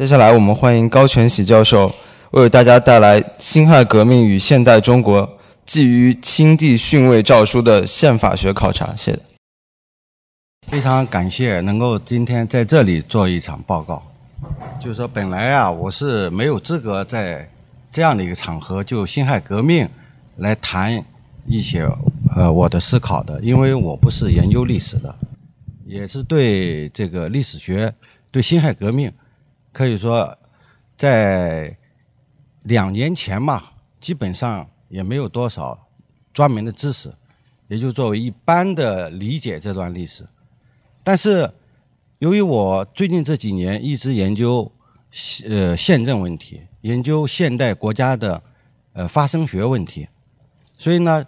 [0.00, 1.94] 接下来我们欢迎高全喜教授
[2.30, 8.86] 为大家带来《辛亥革命与现代中国：基于清帝训位诏书的宪法学考察》。
[8.96, 9.20] 谢谢。
[10.68, 14.02] 非常感谢能够今天在这里做一场报告。
[14.80, 17.46] 就是说，本来啊，我是没有资格在
[17.92, 19.86] 这样的一个场合就辛亥革命
[20.36, 21.04] 来谈
[21.44, 21.86] 一些
[22.34, 25.14] 呃我的思考的，因为我不是研究历史的，
[25.84, 27.92] 也是对这个历史学
[28.32, 29.12] 对辛亥革命。
[29.72, 30.36] 可以说，
[30.96, 31.76] 在
[32.62, 33.62] 两年前嘛，
[34.00, 35.86] 基本上也没有多少
[36.32, 37.14] 专门的知识，
[37.68, 40.26] 也就作为一般的理解这段历史。
[41.04, 41.50] 但是，
[42.18, 44.70] 由于我最近这几年一直研究
[45.48, 48.42] 呃宪政问题，研究现代国家的
[48.92, 50.08] 呃发生学问题，
[50.76, 51.24] 所以呢，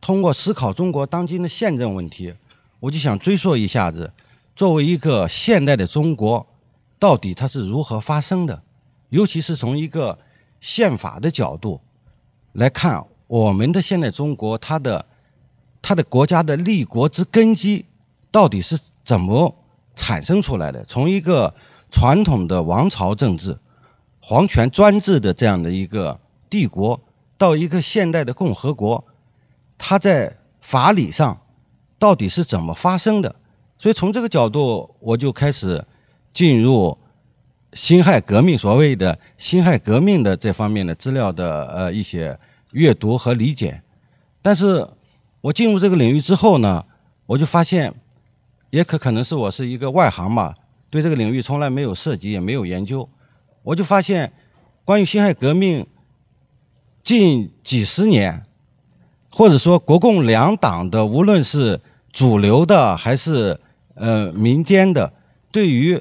[0.00, 2.34] 通过思考中国当今的宪政问题，
[2.80, 4.10] 我就想追溯一下子，
[4.56, 6.48] 作为一个现代的中国。
[7.02, 8.62] 到底它是如何发生的？
[9.08, 10.16] 尤其是从一个
[10.60, 11.80] 宪法的角度
[12.52, 15.04] 来看，我们的现代中国，它的
[15.82, 17.84] 它的国家的立国之根基
[18.30, 19.52] 到底是怎么
[19.96, 20.84] 产生出来的？
[20.84, 21.52] 从一个
[21.90, 23.58] 传统的王朝政治、
[24.20, 27.00] 皇权专制的这样的一个帝国，
[27.36, 29.04] 到一个现代的共和国，
[29.76, 31.36] 它在法理上
[31.98, 33.34] 到底是怎么发生的？
[33.76, 35.84] 所以从这个角度，我就开始。
[36.32, 36.96] 进入
[37.74, 42.38] 辛亥革命，所谓的辛亥革命的这方面的资料的呃一些
[42.72, 43.82] 阅读和理解，
[44.40, 44.86] 但是
[45.40, 46.84] 我进入这个领域之后呢，
[47.26, 47.92] 我就发现，
[48.70, 50.54] 也可可能是我是一个外行嘛，
[50.90, 53.08] 对这个领域从来没有涉及，也没有研究，
[53.62, 54.32] 我就发现，
[54.84, 55.86] 关于辛亥革命
[57.02, 58.44] 近几十年，
[59.30, 61.80] 或者说国共两党的，无论是
[62.12, 63.58] 主流的还是
[63.94, 65.12] 呃民间的，
[65.50, 66.00] 对于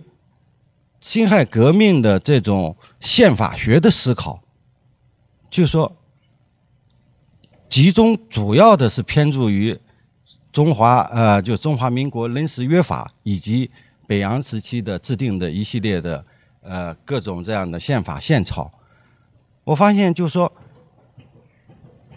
[1.01, 4.39] 辛亥革命的这种宪法学的思考，
[5.49, 5.97] 就是说，
[7.67, 9.77] 集中主要的是偏注于
[10.51, 13.71] 中华呃，就中华民国临时约法以及
[14.05, 16.23] 北洋时期的制定的一系列的
[16.61, 18.69] 呃各种这样的宪法宪草。
[19.63, 20.53] 我发现，就是说，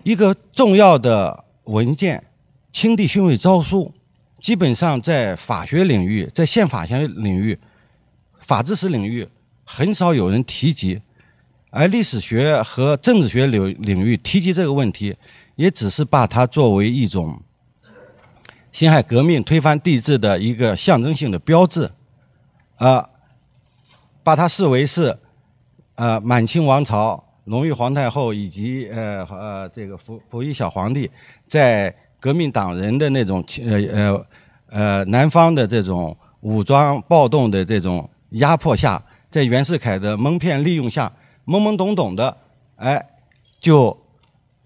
[0.02, 2.22] 一个重要的文件
[2.78, 3.94] 《清帝训位诏书》，
[4.42, 7.58] 基本上在法学领域，在宪法学领域。
[8.46, 9.26] 法治史领域
[9.64, 11.00] 很少有人提及，
[11.70, 15.16] 而历史学和政治学领领域提及这个问题，
[15.56, 17.40] 也只是把它作为一种
[18.70, 21.90] 辛亥革命推翻帝制的一个象征性的标志，
[22.76, 23.08] 啊，
[24.22, 25.18] 把它视为是
[25.94, 31.10] 呃满清王朝隆裕皇太后以及呃呃这个溥溥仪小皇帝
[31.46, 34.26] 在革命党人的那种呃呃
[34.68, 38.06] 呃南方的这种武装暴动的这种。
[38.34, 41.12] 压迫下，在袁世凯的蒙骗利用下，
[41.46, 42.36] 懵懵懂懂的，
[42.76, 43.04] 哎，
[43.60, 43.96] 就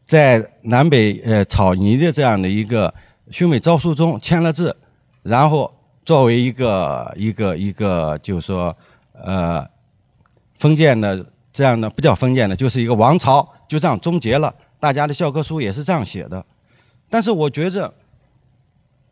[0.07, 2.93] 在南北呃草拟的这样的一个
[3.31, 4.75] 训位诏书中签了字，
[5.23, 5.71] 然后
[6.05, 8.75] 作为一个一个一个，就是说
[9.13, 9.67] 呃
[10.59, 14.55] 封建的这样的不叫封建的，就是一个王朝就这样终结了。
[14.81, 16.43] 大家的教科书也是这样写的。
[17.11, 17.93] 但是我觉着，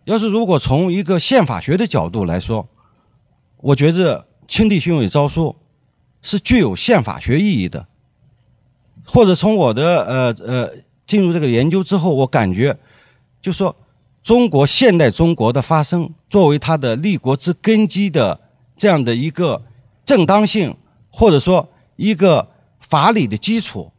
[0.04, 2.66] 要是如果从一个宪法学的角度来说，
[3.58, 4.26] 我觉着。
[4.46, 5.54] 清帝训位诏书
[6.22, 7.86] 是具有宪法学意义的，
[9.04, 10.70] 或者从我的呃呃
[11.06, 12.76] 进入这个研究之后，我感觉
[13.40, 13.74] 就说
[14.22, 18.40] 中国现代中国的发生，作为它的立国之根基的
[18.76, 19.62] 这样的一个
[20.04, 20.76] 正当性，
[21.10, 22.48] 或者说一个
[22.80, 23.90] 法理的基础，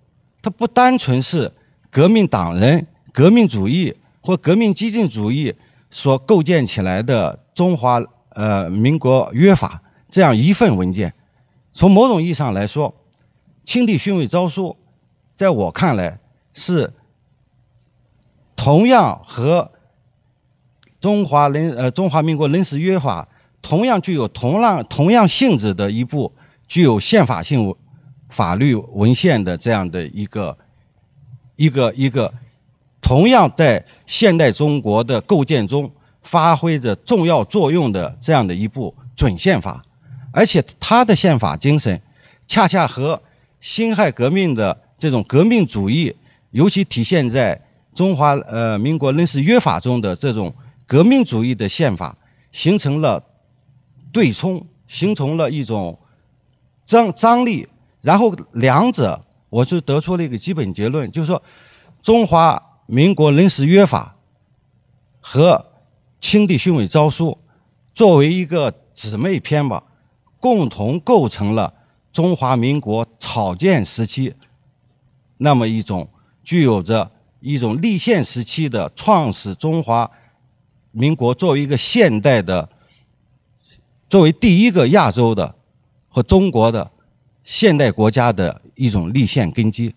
[0.41, 1.51] 它不单纯是
[1.89, 5.53] 革命党人、革命主义或革命激进主义
[5.89, 9.81] 所构建起来的中华呃民国约法。
[10.09, 11.13] 这样一份文件，
[11.73, 12.89] 从某种意义上来说，
[13.65, 14.69] 《清帝训位诏书》
[15.35, 16.19] 在我看来
[16.53, 16.93] 是
[18.55, 19.71] 同样和
[20.99, 23.27] 中华人呃中华民国临时约法
[23.61, 26.33] 同样具有同样同样性质的一部
[26.67, 27.75] 具有宪法性
[28.29, 30.57] 法律文献的这样的一个
[31.55, 32.33] 一个一个
[33.01, 35.89] 同样在现代中国的构建中
[36.23, 39.83] 发挥着重要作用的这样的一部准宪法。
[40.37, 41.99] 而且他的宪法精神，
[42.45, 43.19] 恰恰和
[43.59, 46.15] 辛亥革命的这种革命主义，
[46.51, 47.59] 尤其体现在
[47.95, 50.53] 中华呃民国临时约法中的这种
[50.85, 52.15] 革命主义的宪法，
[52.51, 53.23] 形成了
[54.11, 55.97] 对冲，形成了一种
[56.85, 57.67] 张张力。
[58.01, 59.19] 然后两者，
[59.49, 61.41] 我就得出了一个基本结论，就是说，
[62.03, 64.15] 中华民国临时约法
[65.19, 65.65] 和
[66.21, 67.35] 清帝训位诏书
[67.95, 69.81] 作为一个姊妹篇吧。
[70.39, 71.73] 共同构成了
[72.13, 74.33] 中华民国草建时期
[75.37, 76.07] 那么一种
[76.43, 80.09] 具有着一种立宪时期的创始中华
[80.91, 82.67] 民国作为一个现代的、
[84.09, 85.53] 作为第一个亚洲的
[86.09, 86.89] 和中国的
[87.43, 89.93] 现代国家的一种立宪根基，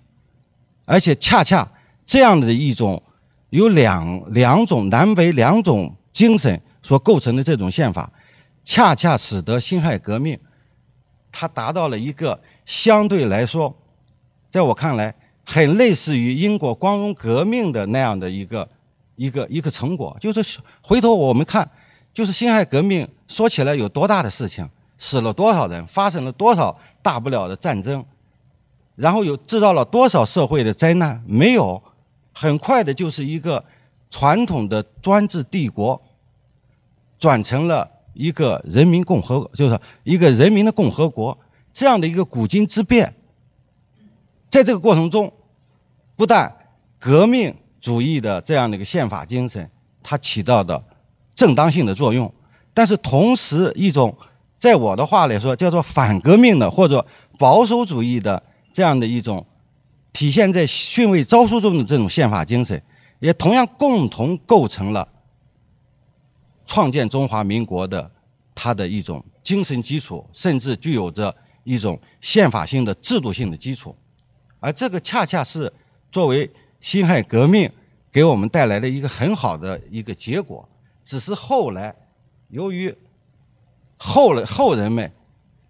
[0.85, 1.67] 而且恰恰
[2.05, 3.03] 这样的一种
[3.49, 8.13] 有两两种南北两种精神所构成的这种宪法，
[8.65, 10.39] 恰恰使得辛亥革命
[11.33, 13.77] 它达到了一个相对来说，
[14.51, 15.15] 在我看来。
[15.43, 18.69] 很类似于英国光荣革命的那样的一个
[19.17, 21.69] 一个一个成果，就是回头我们看，
[22.15, 28.05] 就是辛亥革命说起来有多大的事情，死了多少人，发生了多少大不了的战争，
[28.95, 31.83] 然后有制造了多少社会的灾难，没有，
[32.33, 33.65] 很快的就是一个
[34.09, 36.01] 传统的专制帝国，
[37.19, 41.37] 转成了一个人民共和，就是一个人民的共和国
[41.72, 43.14] 这样的一个古今之变，
[44.50, 45.32] 在这个过程中。
[46.17, 46.55] 不但
[46.99, 49.70] 革命主义的这样的一个宪法精神，
[50.02, 50.84] 它起到的
[51.34, 52.31] 正当性的作用，
[52.75, 54.14] 但是同时一种，
[54.58, 57.02] 在我的话来说叫做反革命的或者
[57.38, 59.43] 保守主义的这样的一种
[60.12, 62.82] 体现在训位诏书中的这种宪法精神，
[63.20, 65.08] 也同样共同构成了
[66.70, 68.08] 创建中华民国的
[68.55, 71.34] 它的一种精神基础，甚至具有着
[71.64, 73.93] 一种宪法性的制度性的基础，
[74.61, 75.72] 而这个恰恰是。
[76.12, 76.50] 作为
[76.81, 77.70] 辛亥革命
[78.11, 80.69] 给我们带来了一个很好的一个结果，
[81.05, 81.94] 只是后来
[82.49, 82.93] 由于
[83.96, 85.08] 后来后人们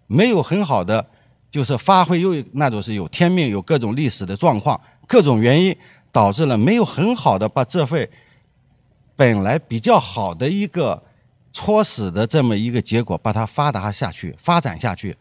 [0.07, 1.05] 没有很好的
[1.51, 5.77] 就是发挥，又那种是有天命，有各种历史的状况，各种原因
[6.11, 8.09] 导致了没有很好的把这份
[9.21, 10.99] 本来比较好的一个
[11.53, 15.15] 初始的这么一个结果把它发达下去、发展下去，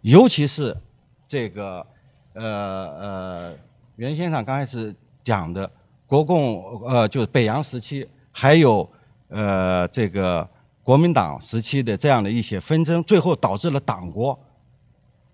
[0.00, 0.76] 尤其是
[1.28, 1.86] 这个
[2.32, 3.56] 呃呃。
[3.94, 4.92] 袁先生刚开始
[5.22, 5.70] 讲的
[6.06, 8.90] 国共呃，就是北洋时期，还有
[9.28, 10.48] 呃这个
[10.82, 14.36] 国民党时期的这样的一些纷争，最后导致了党国，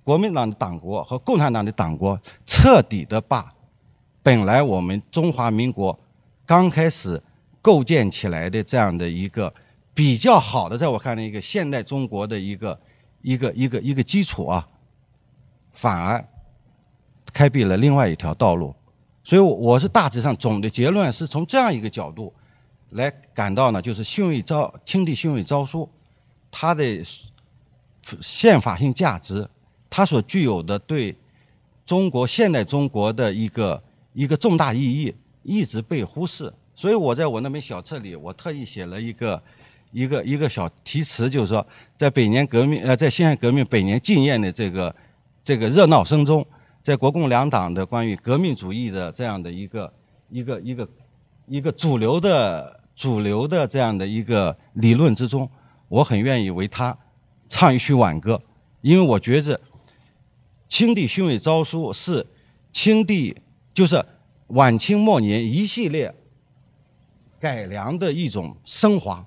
[0.02, 3.50] 国民党的党国和共产党的党国彻底的把
[4.22, 5.98] 本来我们中华民国
[6.44, 7.22] 刚开始
[7.64, 9.50] 构建起来的这样的一个
[9.94, 12.78] 比较好的，在我看来一个现代中国的一个
[13.22, 14.68] 一个一个一个基础啊，
[15.72, 16.22] 反而。
[17.32, 18.72] 开辟了另外一条道路，
[19.24, 22.32] 所以我是大致上总的结论是从这样一个角度
[22.90, 25.80] 来感到呢，就是《训位诏》《清帝训位诏书》，
[26.48, 27.02] 它的
[28.20, 29.48] 宪法性价值，
[29.90, 31.16] 它所具有的对
[31.84, 33.82] 中国现代中国的一个
[34.12, 35.12] 一个重大意义，
[35.42, 36.52] 一直被忽视。
[36.74, 39.42] 所以我在我那本小册里，我特意写了一个
[39.92, 41.66] 一个一个小题词，就是说，
[41.96, 44.94] 在百年革命呃，在辛亥革命百年纪念的这个
[45.42, 46.46] 这个热闹声中。
[46.82, 49.90] 在国共两党的关于革命主义的这样的一个
[50.28, 50.86] 一个一个
[51.46, 55.48] 一个主流的主流的这样的一个理论之中，
[55.88, 56.94] 我很愿意为他
[57.48, 58.38] 唱一曲挽歌，
[58.82, 59.58] 因为我觉着
[60.68, 62.26] 清帝训位诏书是
[62.70, 63.34] 清帝
[63.72, 64.04] 就是
[64.48, 66.14] 晚清末年一系列
[67.44, 69.22] 改良的一种升华。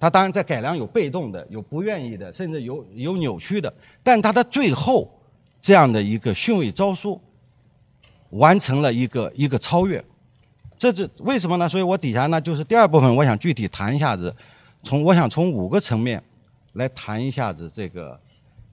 [0.00, 3.72] 他当然在改良有被动的，有不愿意的，甚至有有扭曲的，
[4.02, 5.08] 但他的最后。
[5.62, 7.20] 这样的一个训位诏书，
[8.30, 10.02] 完成了一个一个超越，
[10.78, 11.68] 这是为什么呢？
[11.68, 14.34] 所以我底下呢就是第二部分，我想具体谈一下子，
[14.82, 16.22] 从我想从五个层面
[16.72, 18.18] 来谈一下子这个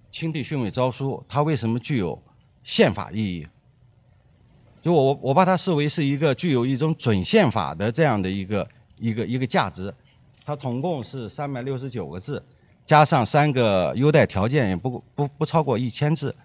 [0.10, 2.18] 清帝训位诏书，它为什么具有
[2.63, 3.46] 宪法意义？
[4.82, 8.66] 就我我把它视为是一个具有一种准宪法的这样的一个
[9.00, 9.94] 一个一个价值，
[10.46, 12.44] 它总共是三百六十九个字，
[12.86, 16.36] 加上三个优待条件，也不不不超过一千字。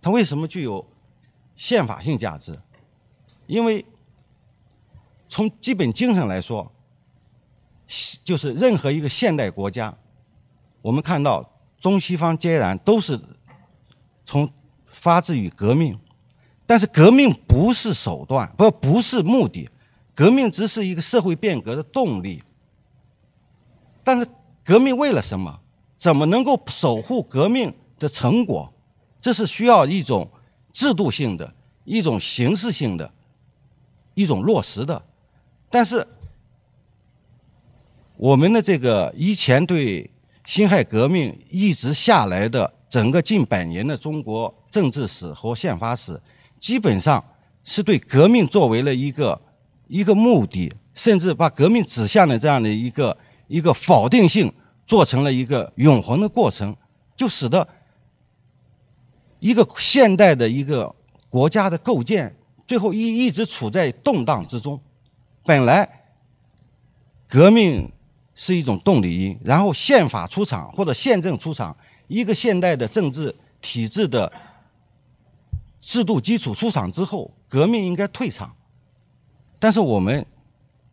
[0.00, 0.86] 它为什么具有
[1.56, 2.58] 宪法性价值？
[3.46, 3.84] 因为
[5.28, 6.70] 从基本精神来说，
[8.22, 9.94] 就是任何一个现代国家，
[10.82, 13.18] 我们看到中西方皆然，都是
[14.24, 14.50] 从
[14.86, 15.98] 发自于革命。
[16.66, 19.68] 但是革命不是手段，不不是目的，
[20.14, 22.42] 革命只是一个社会变革的动力。
[24.02, 24.26] 但是
[24.64, 25.60] 革命为了什么？
[25.98, 28.72] 怎么能够守护革命的成果？
[29.20, 30.30] 这是需要一种
[30.70, 31.54] 制度性的、
[31.84, 33.10] 一种形式性的、
[34.12, 35.02] 一种落实的。
[35.70, 36.06] 但是，
[38.16, 40.10] 我们的这个以前对
[40.44, 46.20] 辛亥革命一直下来的整个近百年的中国政治史和宪法史，
[46.60, 47.24] 基本上
[47.64, 49.40] 是对革命作为了一个
[49.86, 53.16] 一个目的，甚至把革命指向的这样的一个
[53.48, 54.52] 一个否定性，
[54.86, 56.76] 做成了一个永恒的过程，
[57.16, 57.66] 就使得。
[59.40, 60.94] 一个现代的一个
[61.28, 62.34] 国家的构建，
[62.66, 64.80] 最后一一直处在动荡之中。
[65.44, 65.86] 本来
[67.28, 67.92] 革命
[68.34, 71.76] 是一种动力因，然后宪法出场或者宪政出场，
[72.08, 74.32] 一个现代的政治体制的
[75.78, 78.50] 制度基础出场之后，革命应该退场。
[79.64, 80.26] 但是我们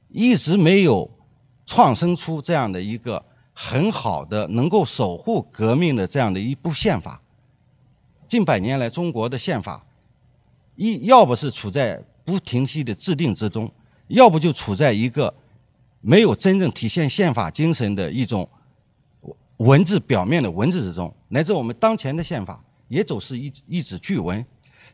[0.08, 1.12] 一直没有
[1.66, 7.22] 创生出这样的一个很好的能够守护革命的这样的一部宪法。
[8.30, 9.86] 近百年来，中国的宪法
[10.78, 13.70] 一要不是处在不停息的制定之中，
[14.08, 15.34] 要不就处在一个
[16.00, 18.48] 没有真正体现宪法精神的一种
[19.58, 24.46] 文字表面的文字之中，乃至我们当前的宪法也总是一一纸巨文。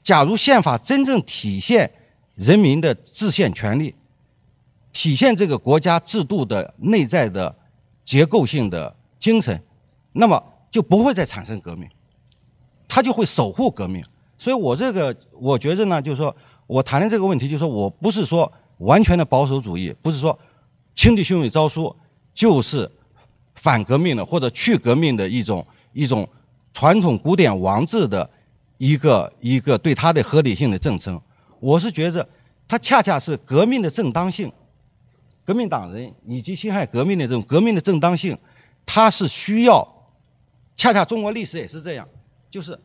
[0.01, 1.88] 假如宪法真正体现
[2.38, 3.94] 人民的制宪权利，
[4.94, 7.53] 体现这个国家制度的内在的
[8.06, 9.62] 结构性的精神，
[10.13, 10.41] 那么
[10.72, 11.89] 就不会再产生革命。
[12.88, 14.01] 他就会守护革命，
[14.38, 16.34] 所以我这个我觉着呢，就是说
[16.65, 20.38] 我谈的这个问题，就是说我不是说完全的保守主义，不是说
[20.96, 21.94] 清帝训位诏书
[22.34, 22.89] 就是
[23.56, 26.27] 反革命的或者去革命的一种一种
[26.72, 28.27] 传统古典王制的
[28.77, 31.20] 一个一个对它的合理性的证称。
[31.67, 32.25] 我是觉着
[32.65, 34.50] 它恰恰是革命的正当性，
[35.43, 38.38] 革命党人以及辛亥革命的这种革命的正当性，
[38.86, 39.86] 它是需要，
[40.77, 42.07] 恰恰中国历史也是这样。
[42.50, 42.79] 就是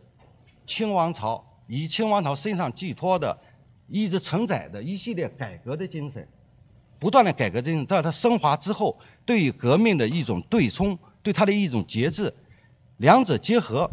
[0.66, 3.38] 清王朝以清王朝身上寄托的，
[3.86, 6.26] 一直承载的一系列改革的精神，
[6.98, 12.34] 不断的改革精神，到它升华之后，对于革命的一种对冲，对它的一种节制，
[12.96, 13.88] 两者结合，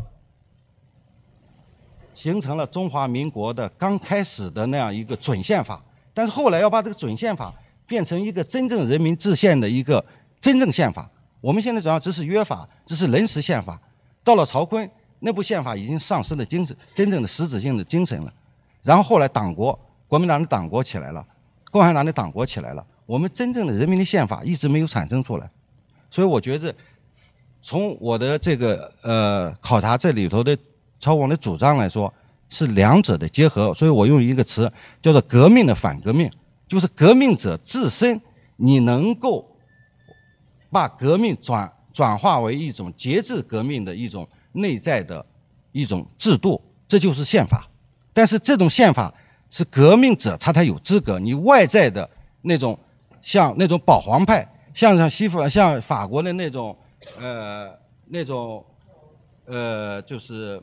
[2.19, 5.81] 形成了中华民国的刚开始的那样一个准宪法。
[6.13, 7.53] 但是后来要把这个准宪法
[7.87, 10.03] 变成一个真正人民制宪的一个
[10.41, 11.09] 真正宪法。
[11.39, 13.79] 我们现在主要只是约法，只是临时宪法。
[14.23, 14.89] 到了曹锟。
[15.21, 18.33] 那部宪法已经丧失了精神，真正的实质性的精神了。
[18.81, 21.21] 然后后来党国，国民党的党国起来了，
[21.71, 25.49] 共产党的党国起来了，我们真正的人民的宪法一直没有产生出来。
[26.09, 26.73] 所以我觉得，
[27.61, 30.57] 从我的这个呃考察这里头的
[30.99, 32.13] 超王的主张来说，
[32.49, 33.73] 是两者的结合。
[33.73, 36.29] 所以我用一个词叫做“革命的反革命”，
[36.67, 38.21] 就是革命者自身，
[38.57, 39.47] 你能够
[40.69, 44.27] 把革命转转化为一种节制革命的一种。
[44.51, 45.23] 内在的
[45.71, 47.69] 一种制度，这就是宪法。
[48.11, 49.13] 但是这种宪法
[49.51, 51.19] 是革命者他才有资格。
[51.19, 52.09] 你外在的
[52.41, 52.77] 那种，
[53.21, 56.75] 像那种保皇派，像像西方、像法国的那种，
[57.19, 57.69] 呃，
[58.07, 58.65] 那种，
[59.49, 60.61] 呃，就是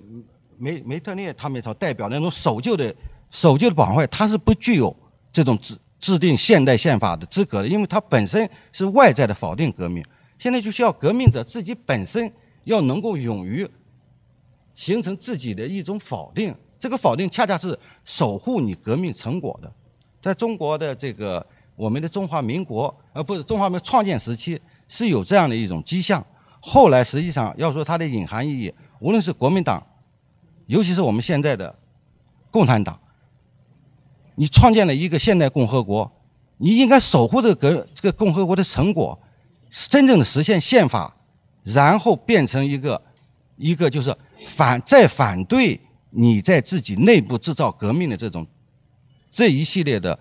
[0.56, 2.94] 梅梅特涅他们所代表那种守旧的
[3.30, 4.96] 守旧的保皇派，他是不具有
[5.32, 10.02] 这种制制定现代宪法的资格的，因为它本身是外在的否定革命。
[10.38, 12.32] 现在就需要革命者自己本身。
[12.66, 13.64] 要能够勇于
[14.74, 19.72] 形成自己的一种否定，这个否定恰恰是守护你革命成果的。
[20.20, 26.26] 在中国的这个我们的中华民国，呃，不是中华民创建时期是有这样的一种迹象。
[26.68, 29.80] 后来实际上要说它的隐含意义，无论是国民党，
[30.66, 31.72] 尤其是我们现在的
[32.50, 32.98] 共产党，
[34.34, 36.10] 你创建了一个现代共和国，
[36.56, 39.16] 你应该守护这个这个共和国的成果，
[39.70, 41.12] 真正的实现宪法。
[41.62, 43.00] 然后变成一个，
[43.56, 45.80] 一个就是反在反对
[46.10, 48.46] 你在自己内部制造革命的这种
[49.32, 50.16] 这一系列的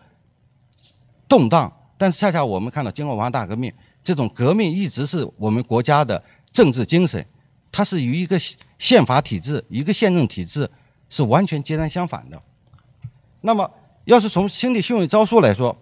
[1.28, 3.72] 动荡，但是恰恰我们看到经过文化大革命，
[4.04, 6.24] 这种革命一直是我们国家的
[6.56, 7.24] 政治精神，
[7.72, 8.40] 它是与一个
[8.80, 10.68] 宪法体制、一个宪政体制
[11.10, 12.42] 是完全截然相反的。
[13.42, 13.70] 那么，
[14.06, 15.78] 要是从清帝训位招数来说，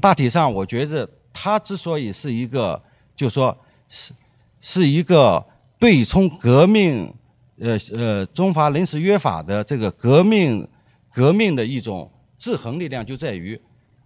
[0.00, 2.82] 大体上我觉着它之所以是一个，
[3.16, 3.56] 就说。
[3.86, 4.12] 是，
[4.60, 5.46] 是一个
[5.78, 7.14] 对冲革命，
[7.60, 10.66] 呃呃，中华临时约法的这个革命，
[11.12, 13.60] 革命的一种制衡力量就在于，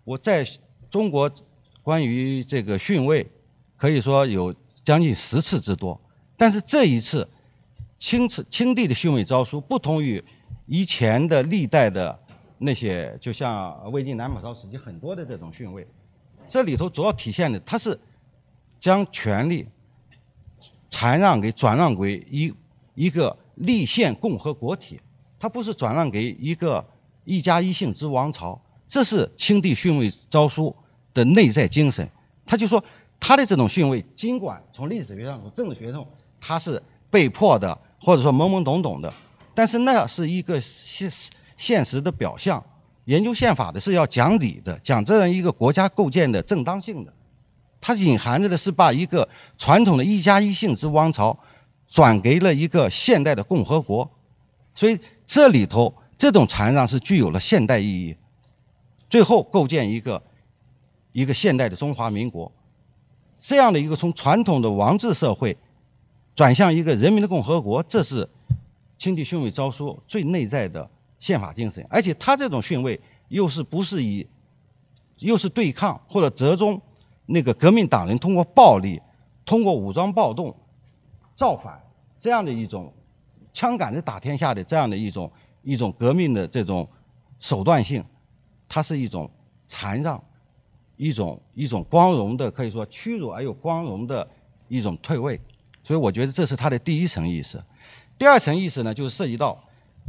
[0.04, 0.44] 我在
[0.90, 1.30] 中国
[1.80, 3.26] 关于这个训位，
[3.76, 4.52] 可以说有
[4.88, 6.00] 将近十次之多，
[6.34, 7.28] 但是这一次，
[7.98, 10.24] 清清帝的训位诏书不同于
[10.64, 12.18] 以前的历代的
[12.56, 15.86] 那些，就像魏晋南北朝时期很多的这种训位，
[16.48, 17.98] 这里头主要体现的，它是。
[18.80, 19.66] 将权力
[20.88, 22.54] 禅让给转让给一
[22.94, 25.00] 一个立宪共和国体，
[25.36, 26.82] 它不是转让给一个
[27.24, 28.56] 一家一姓之王朝，
[28.88, 30.74] 这是清帝训位诏书
[31.12, 32.08] 的内在精神。
[32.46, 32.82] 他就说，
[33.28, 36.02] 他的这种训位，尽管从历史学上、从政治学上，
[36.40, 39.12] 他是被迫的，或者说懵懵懂懂的，
[39.54, 41.12] 但是那是一个现
[41.58, 42.64] 现实的表象。
[43.04, 47.12] 研究宪法的是要讲理的，讲这样一个国家构建的正当性的。
[47.82, 51.38] 它隐含着的是把一个传统的一家一姓之王朝
[51.86, 54.10] 转给了一个现代的共和国，
[54.74, 58.16] 所以这里头这种禅让是具有了现代意义，
[59.10, 60.22] 最后构建一个
[61.12, 62.50] 一个现代的中华民国，
[63.38, 65.56] 这样的一个从传统的王制社会
[66.34, 68.28] 转向一个人民的共和国，这是
[68.96, 70.88] 清帝训位诏书最内在的
[71.20, 71.86] 宪法精神。
[71.88, 74.26] 而且他这种训位又是不是以
[75.18, 76.80] 又是对抗或者折中
[77.26, 79.00] 那个革命党人通过暴力、
[79.44, 80.54] 通过武装暴动
[81.34, 81.80] 造反
[82.18, 82.92] 这样的一种。
[83.50, 85.28] 枪杆子打天下的这样的一种
[85.62, 86.88] 一种革命的这种
[87.40, 88.04] 手段性，
[88.68, 89.28] 它是一种
[89.66, 90.22] 禅让，
[90.98, 94.28] 一种一种光荣的可以说屈辱而又光荣的
[94.68, 95.40] 一种退位，
[95.82, 97.58] 所以我觉得这是它的第一层意思。
[98.18, 99.58] 第二层意思呢，就是涉及到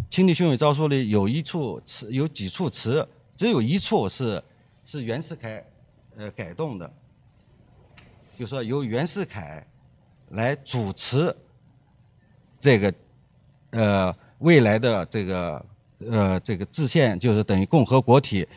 [0.10, 4.44] 清帝训位诏书里有一处词，有几处词，只有一处是
[4.84, 5.66] 是袁世凯
[6.18, 6.92] 呃改动的，
[8.38, 9.66] 就说由袁世凯
[10.32, 11.34] 来主持
[12.60, 12.94] 这个。
[13.72, 15.64] 呃，未来的这个
[16.08, 18.48] 呃，这个制宪就是等于共和国体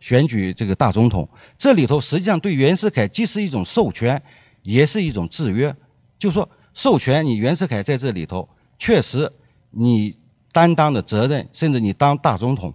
[0.00, 4.20] 选举这个大总统，这里头实际上对袁世凯既是一种授权，
[4.62, 5.74] 也是一种制约。
[6.18, 8.48] 就说授权你袁世凯在这里头
[8.78, 9.30] 确实
[9.70, 10.16] 你
[10.52, 12.72] 担当的责任，甚至你当大总统，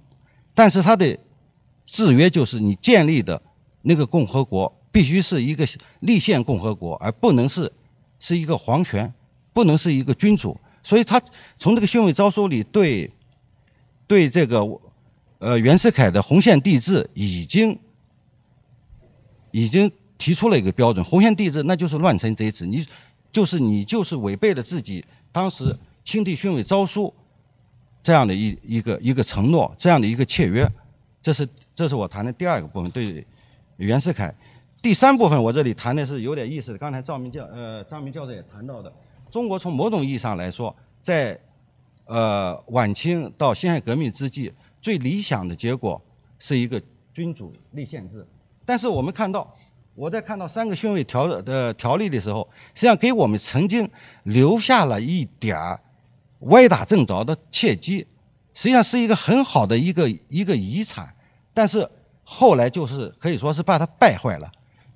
[0.53, 1.17] 但是他的
[1.85, 3.41] 制约就是你建立的
[3.83, 5.65] 那个共和国必须是一个
[6.01, 7.71] 立宪共和国，而不能是
[8.19, 9.11] 是一个皇权，
[9.53, 10.59] 不能是一个君主。
[10.83, 11.21] 所以他
[11.57, 13.09] 从这个训位诏书里对，
[14.09, 14.65] 对这个
[15.37, 17.77] 呃袁世凯的红线帝制已经
[19.51, 22.83] 已经提出了一个标准，红线帝制那就是乱臣贼子，你
[23.31, 27.13] 就是你就是违背了自己当时清帝训位诏书
[28.01, 30.67] 这样的一一个一个承诺，这样的一个契约，
[31.21, 33.23] 这是这是我谈的第二个部分对
[33.77, 34.33] 袁世凯。
[34.81, 38.91] 第三部分我这里谈的是有点意思的，刚才赵明教呃张明教授也谈到的。
[39.29, 41.39] 中国从某种意义上来说，在
[42.09, 44.51] 呃晚清到辛亥革命之际，
[44.81, 46.01] 最理想的结果
[46.39, 46.81] 是一个
[47.13, 48.25] 君主立宪制。
[48.65, 49.55] 但是我们看到，
[49.93, 53.87] 我在看到三个训位条的条例的时候，实际上给我们曾经
[54.23, 55.79] 留下了一点儿
[56.39, 57.99] 歪打正着的契机，
[58.55, 61.13] 实际上是一个很好的一个一个遗产。
[61.53, 61.87] 但是
[62.23, 64.51] 后来就是可以说是把它败坏了。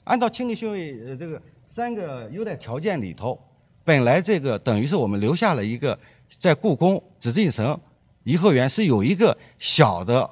[0.06, 3.40] 按照清帝训位呃这个三个优待条件里头。
[3.86, 6.00] 本来这个等于是我们留下了一个，
[6.40, 7.80] 在故宫紫禁城
[8.24, 10.30] 颐和园是有一个小的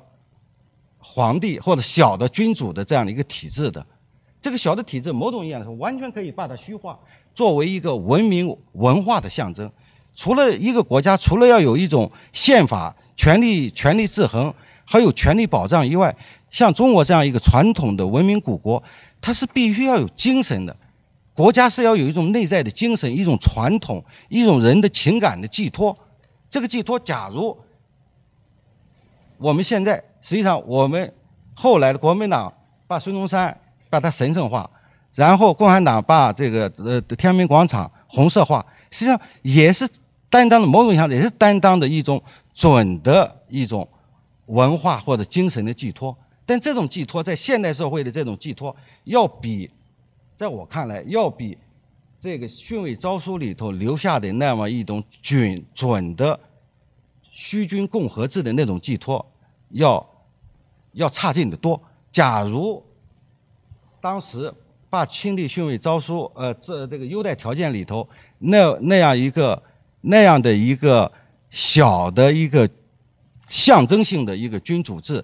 [0.98, 3.86] 皇帝或者小的君主的这样的一个体制的，
[4.42, 7.00] 这个小的体制某种意义上说完全可以把它虚化，
[7.34, 9.72] 作为一个文明文化的象征。
[10.14, 16.14] 除了一个国家，除了要有一种宪法、权力、权力制衡，还有权力保障以外，
[16.50, 18.84] 像中国这样一个传统的文明古国，
[19.22, 20.76] 它是必须要有精神的。
[21.42, 25.98] 国家是要有一种内在的精神，一种传统，一种人的情感的寄托。
[26.52, 27.58] 这个寄托，假如
[29.40, 31.12] 我们现在实际上我们
[31.56, 32.54] 后来的国民党
[32.86, 34.70] 把孙中山把它神圣化，
[35.16, 39.90] 然后共产党把这个呃天安门广场红色化，实际上也是
[40.30, 42.22] 担当的某种意义上也是担当的一种
[42.54, 43.90] 准的一种
[44.46, 46.16] 文化或者精神的寄托。
[46.46, 48.76] 但这种寄托在现代社会的这种寄托，
[49.06, 49.68] 要比。
[50.42, 51.56] 在我看来，要比
[52.20, 56.40] 这个训位诏书里头留下的那么一种准准的
[57.22, 59.24] 虚君共和制的那种寄托，
[59.70, 60.04] 要
[60.94, 61.80] 要差劲的多。
[62.12, 62.84] 假如
[64.02, 64.52] 当时
[64.90, 69.62] 把清帝训位诏书，呃，这这个优待条件里头那那样一个
[70.02, 71.12] 那样的一个
[71.52, 72.68] 小的一个
[73.46, 75.24] 象征性的一个君主制，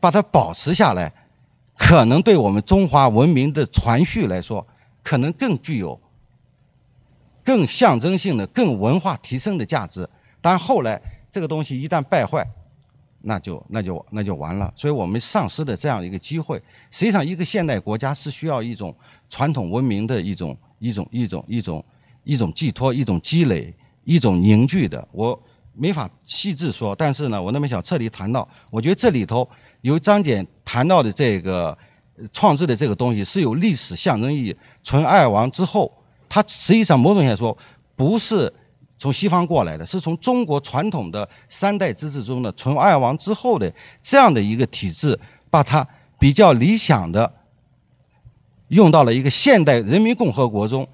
[0.00, 1.14] 把它保持下来。
[1.76, 4.64] 可能对我们中华文明的传续来说，
[5.02, 5.98] 可能更具有、
[7.42, 10.08] 更象征性的、更文化提升的价值。
[10.40, 12.46] 但后来这个东西一旦败坏，
[13.22, 14.72] 那就那就那就完了。
[14.76, 16.62] 所以我们丧失的这样一个机会。
[16.90, 18.94] 实际上，一个现代国家是需要一种
[19.28, 21.84] 传统文明的一种一种一种一种
[22.24, 25.08] 一种寄托、一种积累、一种凝聚的。
[25.10, 25.40] 我
[25.74, 29.48] 没法细致说，但是呢，我那么想彻底谈到，我觉得这里头。
[29.82, 31.76] 由张謇谈到的这个
[32.32, 34.56] 创制的这个东西是有历史象征意义。
[34.82, 35.92] 纯二王之后，
[36.28, 37.56] 它实际上某种意义上说
[37.96, 38.52] 不是
[38.98, 45.18] 从西方过来的，是从中国传统的三代之治中的纯二王之后的这样的一个体制，
[45.50, 45.86] 把它
[46.18, 47.32] 比较理想的
[48.68, 50.88] 用到了一个现代人民共和国中，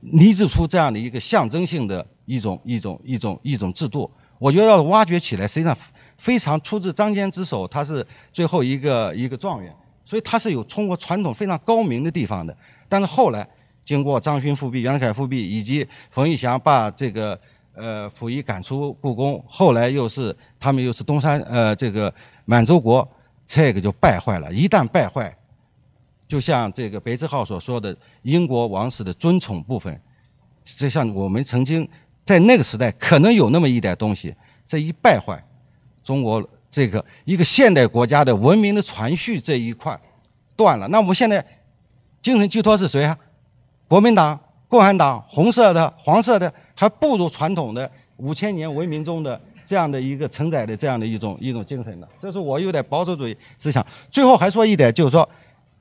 [0.00, 4.10] 拟制出这样的一个象征性的一种一种一种一种制度。
[4.38, 5.76] 我觉得要挖掘起来，实际上。
[6.18, 9.74] 非常出自张骞之手，他是最后一个一个状元，
[10.04, 12.56] 所以他是有中国传统非常高明的地方的。
[12.88, 13.48] 但是后来
[13.84, 17.38] 经过张勋复辟、袁世凯复辟以及冯玉祥把这个
[17.74, 22.12] 呃溥仪赶出故宫，后来又是他们又是东山呃这个
[22.44, 23.06] 满洲国，
[23.46, 24.52] 这个就败坏了。
[24.52, 25.36] 一旦败坏，
[26.26, 30.00] 就像这个白志浩所说的，英国王室的尊崇部分，
[30.64, 31.86] 就像我们曾经
[32.24, 34.34] 在那个时代可能有那么一点东西，
[34.66, 35.44] 这一败坏，
[36.04, 39.98] 中国这个一个现代国家的文明的传续这一块
[40.54, 40.86] 断了。
[40.88, 41.44] 那我们现在
[42.22, 43.18] 精神寄托是谁啊？
[43.88, 44.38] 国民党、
[44.68, 52.08] 共产党，红色的、黄色的，还不如传统的五千年文明中的这样的一个承载的这样的一种一种精神的。
[52.22, 53.84] 这是我有点保守主义思想。
[54.10, 55.28] 最后还说一点，就是说。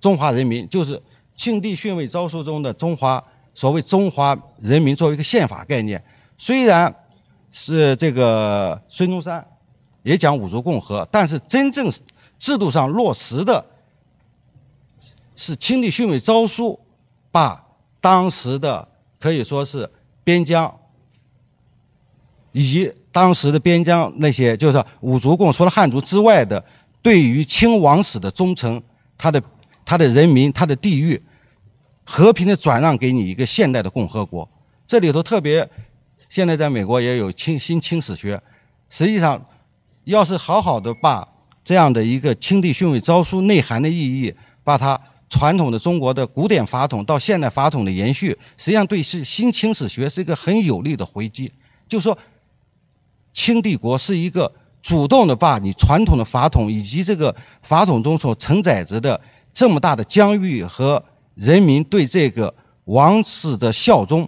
[0.01, 1.01] 中华人民就是
[1.33, 3.23] 庆帝训位诏书中的中华，
[3.55, 6.03] 所谓中华人民作为一个宪法概念，
[6.37, 6.93] 虽然
[7.53, 9.41] 是这个孙中山
[10.03, 11.91] 也讲五族共和，但是真正
[12.37, 13.65] 制度上落实的，
[15.35, 16.79] 是清帝训位诏书
[17.31, 17.65] 把
[17.99, 18.87] 当时的
[19.19, 19.89] 可以说是
[20.23, 20.73] 边疆
[22.51, 26.63] 以及当时的边疆那些就是五族共除了汉族之外的，
[27.01, 28.81] 对于清王室的忠诚，
[29.17, 29.41] 他的。
[29.85, 31.21] 他的人民，他的地域，
[32.05, 34.49] 和平的转让给你一个现代的共和国。
[34.87, 35.69] 这里头特别，
[36.29, 38.41] 现在在美国也有清新清史学。
[38.89, 39.45] 实际上，
[40.05, 41.27] 要是好好的把
[41.63, 51.51] 这样的一个清帝训位诏书内涵的意义，把它传统的中国的古典法统到现代法统的延续，实际上对是新清史学是一个很有力的回击。
[51.87, 52.17] 就说，
[53.33, 59.19] 清帝国是一个主动的把你传统的法统以及这个法统中所承载着的。
[59.55, 61.03] 这么大的疆域和
[61.35, 62.51] 人民对这个
[62.85, 64.27] 王室的效忠、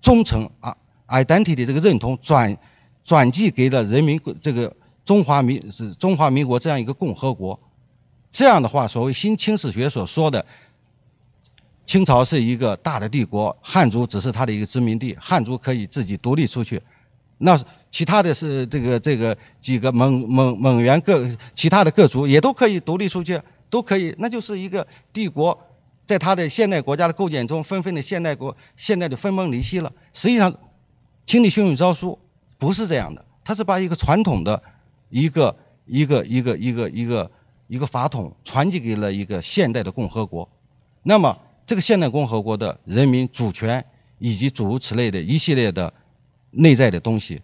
[0.00, 0.72] 忠诚啊
[1.08, 2.56] ，identity 的这个认同转
[3.04, 4.72] 转寄给了人民这个
[5.04, 7.58] 中华民是中华民国这样一个共和国。
[8.32, 10.44] 这样的话，所谓新清史学所说的
[11.86, 16.82] 清朝是一个大的帝国，汉族只是它的一个殖民地，汉族可以自己独立出去。
[17.38, 17.58] 那
[17.90, 23.40] 其他的是这个这个几个蒙蒙蒙元各其他的各族也都可以独立出去。
[23.70, 25.58] 都可以，那就是一个帝国，
[26.06, 29.92] 在它的现代国家的构建中，纷纷的现代国现代的分崩离析了。
[30.12, 30.52] 实际上，
[31.26, 32.12] 《清帝训位诏书》
[32.56, 34.62] 不是这样的，它是把一个传统的
[35.14, 37.30] 一个一个一个一个一个
[37.68, 40.48] 一个法统传递给了一个现代的共和国。
[41.04, 43.82] 那么，这个现代共和国的人民主权
[44.18, 45.92] 以及诸如此类的一系列的
[46.50, 47.40] 内在的东西，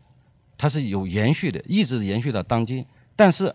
[0.58, 2.84] 它是有延续的，一直延续到当今。
[3.14, 3.54] 但是，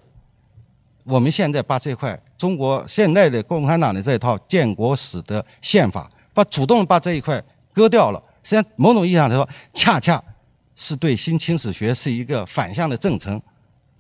[1.04, 8.24] 我们现在把这块中国现代的共产党的这一套建国史的宪法，把主动把这一块割掉了。
[8.44, 10.24] 实际上，某种意义上来说，恰恰
[10.78, 13.42] 是对新清史学是一个反向的正称。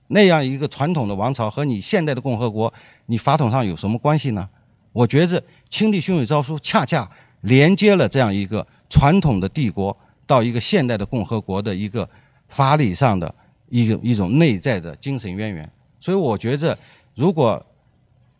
[0.07, 2.73] 那样一个传统的王朝和你现代的共和国，
[3.07, 4.49] 你法统上有什么关系呢？
[4.91, 7.09] 我觉着《清帝训位诏书》恰恰
[7.41, 12.09] 连接了这样一个传统的帝国到一个现代的共和国的一个
[12.47, 13.33] 法理上的
[13.69, 15.69] 一种一种内在的精神渊源。
[15.99, 16.77] 所以，我觉着。
[17.15, 17.65] 如果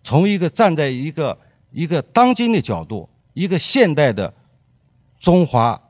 [0.04, 1.38] 从一个站在一个
[1.72, 4.34] 一个当今的角度，一个现代的
[5.18, 5.82] 中华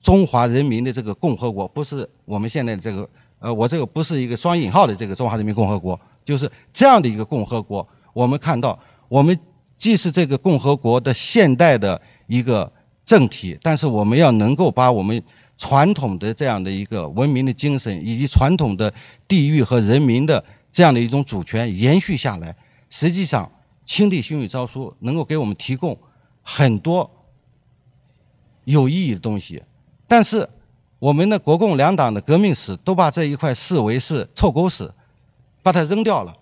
[0.00, 7.86] 中华人民的这个共和国，不是我们现在的这个呃，我这个不是一个双引号的这个中华人民共和国，就是这样的一个共和国。
[8.12, 9.38] 我们看到，我们
[9.76, 12.70] 既是这个共和国的现代的一个
[13.06, 15.22] 政体，但是我们要能够把我们
[15.56, 18.92] 传统的这样的一个文明的精神，以及传统的
[19.26, 20.44] 地域和人民的。
[20.70, 22.54] 这样的一种主权延续下来，
[22.90, 23.44] 实际上
[23.86, 25.98] 《清帝训位诏书》能够给我们提供
[26.42, 27.10] 很多
[28.64, 29.60] 有意义的东西，
[30.06, 30.48] 但是
[30.98, 34.92] 我们的国共两党的革命史都把这一块视为是臭狗屎，
[35.62, 36.36] 把它扔掉了，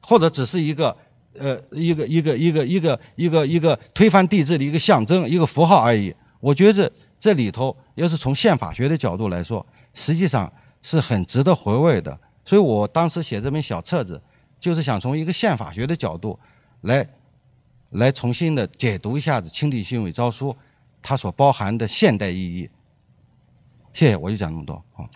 [0.00, 0.96] 或者只是一个
[1.34, 6.14] 呃一个一个一个一个一个一个推翻帝制的一个象征、一个符号而已。
[6.40, 6.90] 我觉着
[7.20, 10.50] 这里头要是从宪法学的角度来说，实际上
[10.82, 12.18] 是很值得回味的。
[12.44, 14.18] 所以我当时写这本小册子，
[14.58, 16.38] 就是想从一个宪法学的角度，
[16.82, 17.06] 来，
[17.90, 20.50] 来重新的解读一下子《清帝训位诏书》
[21.02, 22.70] 它所包含的现代意义。
[23.98, 25.10] 谢谢，我就讲那么多，好。